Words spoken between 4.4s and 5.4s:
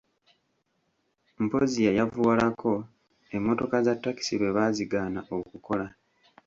baazigaana